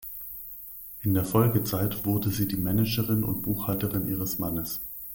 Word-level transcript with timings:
In 1.03 1.13
der 1.13 1.25
Folgezeit 1.25 2.05
wurde 2.07 2.31
sie 2.31 2.47
die 2.47 2.57
Managerin 2.57 3.23
und 3.23 3.43
Buchhalterin 3.43 4.07
ihres 4.07 4.39
Mannes. 4.39 4.81